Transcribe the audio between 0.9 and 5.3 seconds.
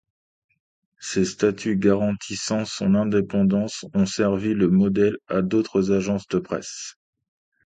Ses statuts, garantissant son indépendance, ont servi de modèle